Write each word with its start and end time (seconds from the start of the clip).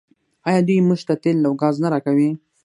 آیا 0.47 0.59
دوی 0.67 0.85
موږ 0.87 0.99
ته 1.07 1.13
تیل 1.23 1.37
او 1.47 1.53
ګاز 1.61 1.75
نه 1.83 1.87
راکوي؟ 1.93 2.29